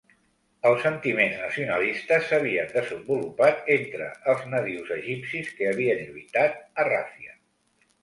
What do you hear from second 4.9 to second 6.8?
egipcis que havien lluitat